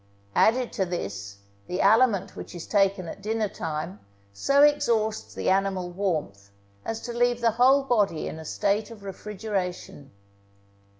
Added 0.33 0.73
to 0.73 0.85
this, 0.87 1.37
the 1.67 1.79
aliment 1.79 2.35
which 2.35 2.55
is 2.55 2.65
taken 2.65 3.07
at 3.07 3.21
dinner 3.21 3.47
time 3.47 3.99
so 4.33 4.63
exhausts 4.63 5.35
the 5.35 5.47
animal 5.47 5.91
warmth, 5.91 6.49
as 6.83 7.01
to 7.01 7.13
leave 7.13 7.39
the 7.39 7.51
whole 7.51 7.83
body 7.83 8.27
in 8.27 8.39
a 8.39 8.45
state 8.45 8.89
of 8.89 9.03
refrigeration. 9.03 10.09